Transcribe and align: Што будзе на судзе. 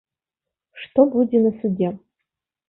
Што 0.83 1.05
будзе 1.17 1.43
на 1.45 1.53
судзе. 1.59 1.93